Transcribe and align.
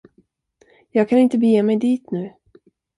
Jag 0.91 1.09
kan 1.09 1.19
inte 1.19 1.37
bege 1.37 1.63
mig 1.63 1.77
dit 1.77 2.11
nu! 2.11 2.33